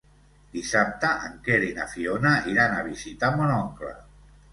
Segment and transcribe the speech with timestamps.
[0.53, 3.93] Dissabte en Quer i na Fiona iran a visitar mon oncle.